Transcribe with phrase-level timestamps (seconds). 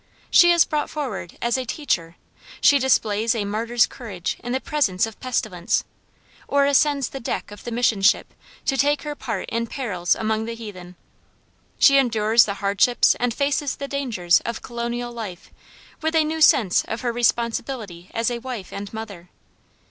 [0.31, 2.15] She is brought forward as a teacher;
[2.59, 5.83] she displays a martyr's courage in the presence of pestilence,
[6.47, 8.33] or ascends the deck of the mission ship
[8.65, 10.95] to take her part in "perils among the heathen."
[11.77, 15.51] She endures the hardships and faces the dangers of colonial life
[16.01, 19.29] with a new sense of her responsibility as a wife and mother.